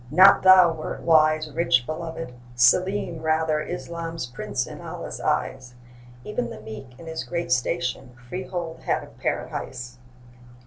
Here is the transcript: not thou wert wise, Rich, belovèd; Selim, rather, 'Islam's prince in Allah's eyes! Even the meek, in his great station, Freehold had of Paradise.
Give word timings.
not 0.09 0.41
thou 0.41 0.73
wert 0.73 1.01
wise, 1.03 1.47
Rich, 1.51 1.85
belovèd; 1.87 2.33
Selim, 2.55 3.21
rather, 3.21 3.61
'Islam's 3.61 4.25
prince 4.25 4.65
in 4.65 4.81
Allah's 4.81 5.21
eyes! 5.21 5.75
Even 6.23 6.49
the 6.49 6.59
meek, 6.59 6.97
in 6.99 7.05
his 7.05 7.23
great 7.23 7.51
station, 7.51 8.15
Freehold 8.27 8.79
had 8.79 9.03
of 9.03 9.15
Paradise. 9.19 9.99